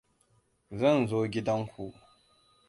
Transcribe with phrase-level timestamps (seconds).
[0.79, 1.87] Zan zo gidanku.